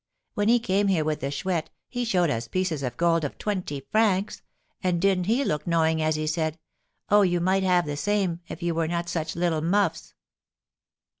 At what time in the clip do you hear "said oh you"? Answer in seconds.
6.25-7.39